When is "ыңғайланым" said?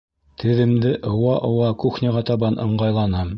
2.65-3.29